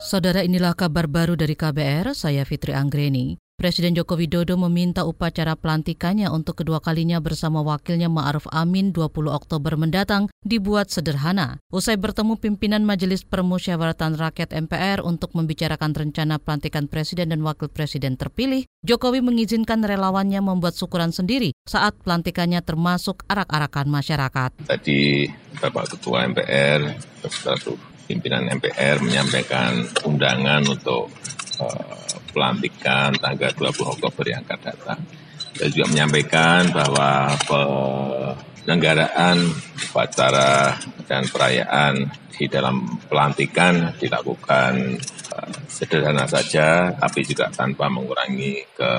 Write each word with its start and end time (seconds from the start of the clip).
Saudara 0.00 0.40
inilah 0.40 0.72
kabar 0.72 1.12
baru 1.12 1.36
dari 1.36 1.52
KBR, 1.52 2.16
saya 2.16 2.48
Fitri 2.48 2.72
Anggreni. 2.72 3.36
Presiden 3.60 3.92
Joko 3.92 4.16
Widodo 4.16 4.56
meminta 4.56 5.04
upacara 5.04 5.52
pelantikannya 5.60 6.32
untuk 6.32 6.64
kedua 6.64 6.80
kalinya 6.80 7.20
bersama 7.20 7.60
wakilnya 7.60 8.08
Ma'ruf 8.08 8.48
Amin 8.48 8.96
20 8.96 9.28
Oktober 9.28 9.76
mendatang 9.76 10.32
dibuat 10.40 10.88
sederhana. 10.88 11.60
Usai 11.68 12.00
bertemu 12.00 12.40
pimpinan 12.40 12.80
Majelis 12.80 13.28
Permusyawaratan 13.28 14.16
Rakyat 14.16 14.56
MPR 14.56 15.04
untuk 15.04 15.36
membicarakan 15.36 15.92
rencana 15.92 16.40
pelantikan 16.40 16.88
presiden 16.88 17.36
dan 17.36 17.44
wakil 17.44 17.68
presiden 17.68 18.16
terpilih, 18.16 18.64
Jokowi 18.80 19.20
mengizinkan 19.20 19.84
relawannya 19.84 20.40
membuat 20.40 20.80
syukuran 20.80 21.12
sendiri 21.12 21.52
saat 21.68 21.92
pelantikannya 22.00 22.64
termasuk 22.64 23.28
arak-arakan 23.28 23.92
masyarakat. 23.92 24.64
Tadi 24.64 25.28
Bapak 25.60 25.92
Ketua 25.92 26.24
MPR, 26.24 26.96
beserta 27.20 27.52
pimpinan 28.10 28.50
MPR 28.50 28.98
menyampaikan 28.98 29.86
undangan 30.02 30.66
untuk 30.66 31.06
uh, 31.62 32.18
pelantikan 32.34 33.14
tanggal 33.14 33.54
20 33.54 33.86
Oktober 33.86 34.26
yang 34.26 34.42
akan 34.42 34.58
datang. 34.66 34.98
Saya 35.54 35.70
juga 35.70 35.86
menyampaikan 35.94 36.74
bahwa 36.74 37.38
penyelenggaraan 37.46 39.38
upacara 39.94 40.74
dan 41.06 41.22
perayaan 41.30 42.10
di 42.34 42.50
dalam 42.50 42.98
pelantikan 43.06 43.94
dilakukan 43.94 44.98
uh, 45.30 45.54
sederhana 45.70 46.26
saja, 46.26 46.90
tapi 46.98 47.22
juga 47.22 47.46
tanpa 47.54 47.86
mengurangi 47.86 48.66
ke 48.74 48.90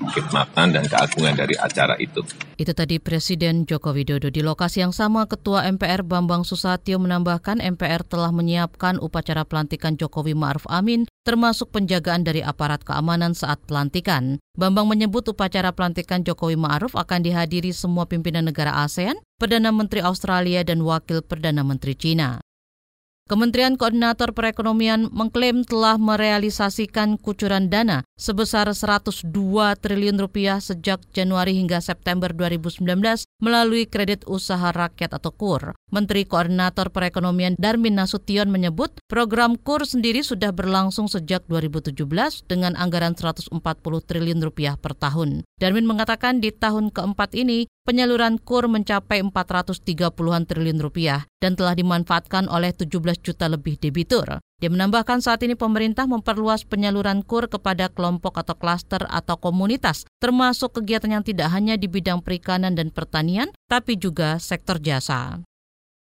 kekhidmatan 0.00 0.72
dan 0.72 0.84
keagungan 0.88 1.34
dari 1.36 1.54
acara 1.60 1.94
itu. 2.00 2.24
Itu 2.56 2.72
tadi 2.72 2.96
Presiden 3.00 3.64
Joko 3.68 3.92
Widodo. 3.92 4.32
Di 4.32 4.40
lokasi 4.40 4.84
yang 4.84 4.92
sama, 4.92 5.28
Ketua 5.28 5.68
MPR 5.68 6.04
Bambang 6.04 6.44
Susatyo 6.44 7.00
menambahkan 7.00 7.60
MPR 7.60 8.04
telah 8.04 8.32
menyiapkan 8.32 9.00
upacara 9.00 9.44
pelantikan 9.44 9.96
Jokowi 9.96 10.36
Ma'ruf 10.36 10.68
Amin, 10.68 11.08
termasuk 11.24 11.72
penjagaan 11.72 12.24
dari 12.24 12.44
aparat 12.44 12.84
keamanan 12.84 13.32
saat 13.32 13.60
pelantikan. 13.64 14.40
Bambang 14.56 14.88
menyebut 14.88 15.24
upacara 15.28 15.72
pelantikan 15.72 16.20
Jokowi 16.20 16.56
Ma'ruf 16.56 16.96
akan 16.96 17.24
dihadiri 17.24 17.72
semua 17.72 18.04
pimpinan 18.04 18.48
negara 18.48 18.84
ASEAN, 18.84 19.16
Perdana 19.40 19.72
Menteri 19.72 20.04
Australia, 20.04 20.60
dan 20.60 20.84
Wakil 20.84 21.24
Perdana 21.24 21.64
Menteri 21.64 21.96
China. 21.96 22.40
Kementerian 23.30 23.78
Koordinator 23.78 24.34
Perekonomian 24.34 25.06
mengklaim 25.14 25.62
telah 25.62 25.94
merealisasikan 26.02 27.14
kucuran 27.14 27.70
dana 27.70 28.02
sebesar 28.18 28.66
102 28.66 29.30
triliun 29.78 30.18
rupiah 30.18 30.58
sejak 30.58 30.98
Januari 31.14 31.54
hingga 31.54 31.78
September 31.78 32.34
2019 32.34 32.82
melalui 33.38 33.86
kredit 33.86 34.26
usaha 34.26 34.74
rakyat 34.74 35.14
atau 35.14 35.30
KUR. 35.30 35.78
Menteri 35.94 36.26
Koordinator 36.26 36.90
Perekonomian 36.90 37.54
Darmin 37.54 37.94
Nasution 37.94 38.50
menyebut 38.50 38.98
program 39.06 39.54
KUR 39.54 39.86
sendiri 39.86 40.26
sudah 40.26 40.50
berlangsung 40.50 41.06
sejak 41.06 41.46
2017 41.46 42.02
dengan 42.50 42.74
anggaran 42.74 43.14
140 43.14 43.54
triliun 44.10 44.42
rupiah 44.42 44.74
per 44.74 44.98
tahun. 44.98 45.46
Darmin 45.62 45.86
mengatakan 45.86 46.42
di 46.42 46.50
tahun 46.50 46.90
keempat 46.90 47.38
ini 47.38 47.70
penyaluran 47.86 48.42
KUR 48.42 48.66
mencapai 48.66 49.22
430-an 49.22 50.50
triliun 50.50 50.82
rupiah 50.82 51.30
dan 51.38 51.54
telah 51.56 51.72
dimanfaatkan 51.72 52.50
oleh 52.50 52.74
17 52.74 53.19
juta 53.20 53.46
lebih 53.46 53.76
debitur. 53.76 54.40
Dia 54.60 54.68
menambahkan 54.68 55.24
saat 55.24 55.40
ini 55.44 55.56
pemerintah 55.56 56.04
memperluas 56.04 56.68
penyaluran 56.68 57.24
KUR 57.24 57.48
kepada 57.48 57.88
kelompok 57.88 58.40
atau 58.40 58.56
klaster 58.58 59.06
atau 59.08 59.40
komunitas, 59.40 60.04
termasuk 60.20 60.80
kegiatan 60.80 61.20
yang 61.20 61.24
tidak 61.24 61.48
hanya 61.54 61.80
di 61.80 61.88
bidang 61.88 62.20
perikanan 62.20 62.76
dan 62.76 62.92
pertanian, 62.92 63.48
tapi 63.68 63.96
juga 63.96 64.36
sektor 64.36 64.76
jasa. 64.76 65.40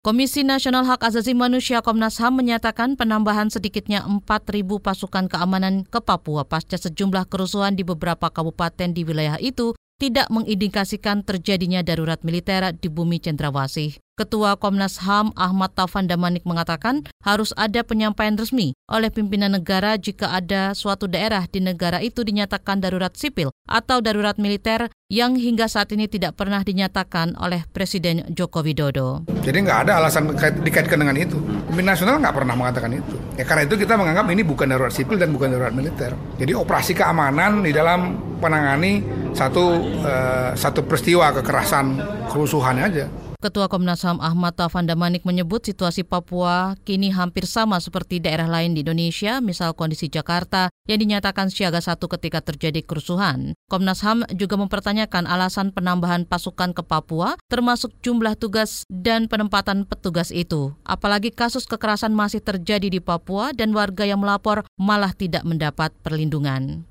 Komisi 0.06 0.46
Nasional 0.46 0.86
Hak 0.86 1.02
Asasi 1.02 1.34
Manusia 1.34 1.82
Komnas 1.82 2.22
HAM 2.22 2.38
menyatakan 2.38 2.94
penambahan 2.94 3.50
sedikitnya 3.50 4.06
4.000 4.06 4.62
pasukan 4.78 5.26
keamanan 5.26 5.82
ke 5.82 5.98
Papua 5.98 6.46
pasca 6.46 6.78
sejumlah 6.78 7.26
kerusuhan 7.26 7.74
di 7.74 7.82
beberapa 7.82 8.30
kabupaten 8.30 8.94
di 8.94 9.02
wilayah 9.02 9.42
itu 9.42 9.74
tidak 9.98 10.30
mengindikasikan 10.30 11.26
terjadinya 11.26 11.82
darurat 11.82 12.22
militer 12.22 12.70
di 12.78 12.86
bumi 12.86 13.18
Cendrawasih. 13.18 13.98
Ketua 14.16 14.56
Komnas 14.56 15.04
HAM 15.04 15.36
Ahmad 15.36 15.76
Taufan 15.76 16.08
Damanik 16.08 16.48
mengatakan 16.48 17.04
harus 17.20 17.52
ada 17.60 17.84
penyampaian 17.84 18.40
resmi 18.40 18.72
oleh 18.88 19.12
pimpinan 19.12 19.52
negara 19.52 20.00
jika 20.00 20.32
ada 20.32 20.72
suatu 20.72 21.04
daerah 21.04 21.44
di 21.52 21.60
negara 21.60 22.00
itu 22.00 22.24
dinyatakan 22.24 22.80
darurat 22.80 23.12
sipil 23.12 23.52
atau 23.68 24.00
darurat 24.00 24.40
militer 24.40 24.88
yang 25.12 25.36
hingga 25.36 25.68
saat 25.68 25.92
ini 25.92 26.08
tidak 26.08 26.40
pernah 26.40 26.64
dinyatakan 26.64 27.36
oleh 27.36 27.68
Presiden 27.76 28.24
Joko 28.32 28.64
Widodo. 28.64 29.28
Jadi 29.44 29.68
nggak 29.68 29.80
ada 29.84 30.00
alasan 30.00 30.32
dikaitkan 30.64 30.96
dengan 30.96 31.20
itu. 31.20 31.36
Pemimpin 31.68 31.84
nasional 31.84 32.16
nggak 32.24 32.36
pernah 32.40 32.56
mengatakan 32.56 32.96
itu. 32.96 33.20
Ya 33.36 33.44
karena 33.44 33.68
itu 33.68 33.76
kita 33.76 34.00
menganggap 34.00 34.32
ini 34.32 34.48
bukan 34.48 34.72
darurat 34.72 34.96
sipil 34.96 35.20
dan 35.20 35.36
bukan 35.36 35.52
darurat 35.52 35.76
militer. 35.76 36.16
Jadi 36.40 36.56
operasi 36.56 36.96
keamanan 36.96 37.68
di 37.68 37.76
dalam 37.76 38.16
menangani 38.40 39.04
satu 39.36 39.76
uh, 40.08 40.56
satu 40.56 40.88
peristiwa 40.88 41.36
kekerasan 41.36 42.00
kerusuhan 42.32 42.80
aja. 42.80 43.12
Ketua 43.46 43.70
Komnas 43.70 44.02
HAM 44.02 44.18
Ahmad 44.26 44.58
Taufan 44.58 44.90
Damanik 44.90 45.22
menyebut 45.22 45.62
situasi 45.62 46.02
Papua 46.02 46.74
kini 46.82 47.14
hampir 47.14 47.46
sama 47.46 47.78
seperti 47.78 48.18
daerah 48.18 48.50
lain 48.50 48.74
di 48.74 48.82
Indonesia, 48.82 49.38
misal 49.38 49.78
kondisi 49.78 50.10
Jakarta 50.10 50.74
yang 50.90 50.98
dinyatakan 51.06 51.54
siaga 51.54 51.78
satu 51.78 52.10
ketika 52.10 52.42
terjadi 52.42 52.82
kerusuhan. 52.82 53.54
Komnas 53.70 54.02
HAM 54.02 54.26
juga 54.34 54.58
mempertanyakan 54.58 55.30
alasan 55.30 55.70
penambahan 55.70 56.26
pasukan 56.26 56.74
ke 56.74 56.82
Papua, 56.82 57.38
termasuk 57.46 57.94
jumlah 58.02 58.34
tugas 58.34 58.82
dan 58.90 59.30
penempatan 59.30 59.86
petugas 59.86 60.34
itu. 60.34 60.74
Apalagi 60.82 61.30
kasus 61.30 61.70
kekerasan 61.70 62.18
masih 62.18 62.42
terjadi 62.42 62.90
di 62.90 62.98
Papua 62.98 63.54
dan 63.54 63.78
warga 63.78 64.10
yang 64.10 64.26
melapor 64.26 64.66
malah 64.74 65.14
tidak 65.14 65.46
mendapat 65.46 65.94
perlindungan. 66.02 66.90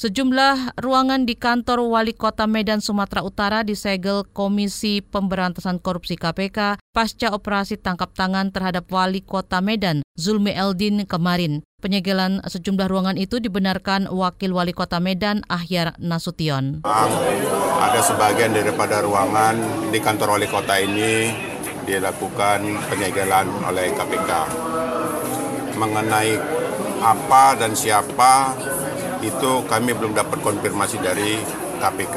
Sejumlah 0.00 0.80
ruangan 0.80 1.28
di 1.28 1.36
kantor 1.36 1.84
Wali 1.84 2.16
Kota 2.16 2.48
Medan, 2.48 2.80
Sumatera 2.80 3.20
Utara 3.20 3.60
disegel 3.60 4.24
Komisi 4.24 5.04
Pemberantasan 5.04 5.76
Korupsi 5.76 6.16
KPK 6.16 6.80
pasca 6.88 7.28
operasi 7.36 7.76
tangkap 7.76 8.16
tangan 8.16 8.48
terhadap 8.48 8.88
Wali 8.88 9.20
Kota 9.20 9.60
Medan, 9.60 10.00
Zulmi 10.16 10.56
Eldin 10.56 11.04
kemarin. 11.04 11.60
Penyegelan 11.84 12.40
sejumlah 12.48 12.88
ruangan 12.88 13.20
itu 13.20 13.44
dibenarkan 13.44 14.08
Wakil 14.08 14.56
Wali 14.56 14.72
Kota 14.72 15.04
Medan, 15.04 15.44
Ahyar 15.52 15.92
Nasution. 16.00 16.80
Ada 17.84 18.00
sebagian 18.00 18.56
daripada 18.56 19.04
ruangan 19.04 19.60
di 19.92 20.00
kantor 20.00 20.40
Wali 20.40 20.48
Kota 20.48 20.80
ini 20.80 21.28
dilakukan 21.84 22.88
penyegelan 22.88 23.52
oleh 23.68 23.92
KPK. 23.92 24.30
Mengenai 25.76 26.40
apa 27.04 27.52
dan 27.60 27.76
siapa 27.76 28.56
itu 29.20 29.52
kami 29.68 29.92
belum 29.92 30.16
dapat 30.16 30.40
konfirmasi 30.40 30.96
dari 31.00 31.36
KPK. 31.80 32.16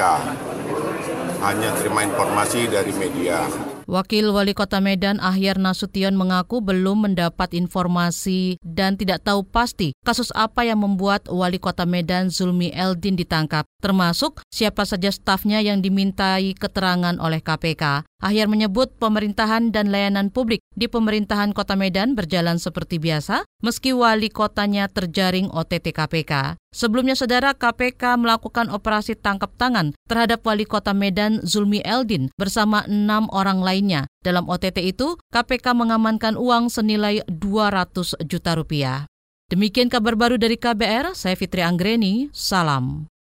Hanya 1.44 1.70
terima 1.76 2.00
informasi 2.04 2.68
dari 2.72 2.92
media. 2.96 3.44
Wakil 3.84 4.32
Wali 4.32 4.56
Kota 4.56 4.80
Medan 4.80 5.20
Ahyar 5.20 5.60
Nasution 5.60 6.16
mengaku 6.16 6.64
belum 6.64 7.04
mendapat 7.04 7.52
informasi 7.52 8.56
dan 8.64 8.96
tidak 8.96 9.20
tahu 9.28 9.44
pasti 9.44 9.92
kasus 10.00 10.32
apa 10.32 10.64
yang 10.64 10.80
membuat 10.80 11.28
Wali 11.28 11.60
Kota 11.60 11.84
Medan 11.84 12.32
Zulmi 12.32 12.72
Eldin 12.72 13.12
ditangkap, 13.12 13.68
termasuk 13.84 14.40
siapa 14.48 14.88
saja 14.88 15.12
stafnya 15.12 15.60
yang 15.60 15.84
dimintai 15.84 16.56
keterangan 16.56 17.20
oleh 17.20 17.44
KPK. 17.44 18.08
Ahyar 18.24 18.48
menyebut 18.48 18.96
pemerintahan 18.96 19.68
dan 19.68 19.92
layanan 19.92 20.32
publik 20.32 20.64
di 20.72 20.88
pemerintahan 20.88 21.52
Kota 21.52 21.76
Medan 21.76 22.16
berjalan 22.16 22.56
seperti 22.56 22.96
biasa, 22.96 23.44
meski 23.60 23.92
wali 23.92 24.32
kotanya 24.32 24.88
terjaring 24.88 25.52
OTT 25.52 25.92
KPK. 25.92 26.56
Sebelumnya, 26.74 27.14
saudara 27.14 27.54
KPK 27.54 28.18
melakukan 28.18 28.66
operasi 28.66 29.14
tangkap 29.14 29.54
tangan 29.54 29.94
terhadap 30.10 30.42
wali 30.42 30.66
kota 30.66 30.90
Medan 30.90 31.38
Zulmi 31.46 31.78
Eldin 31.86 32.34
bersama 32.34 32.82
enam 32.90 33.30
orang 33.30 33.62
lainnya. 33.74 34.06
Dalam 34.22 34.46
OTT 34.46 34.78
itu, 34.86 35.18
KPK 35.34 35.74
mengamankan 35.74 36.38
uang 36.38 36.70
senilai 36.70 37.26
200 37.26 38.14
juta 38.22 38.54
rupiah. 38.54 39.10
Demikian 39.50 39.90
kabar 39.90 40.14
baru 40.14 40.38
dari 40.38 40.54
KBR, 40.54 41.18
saya 41.18 41.34
Fitri 41.34 41.60
Anggreni, 41.66 42.30
salam. 42.30 43.10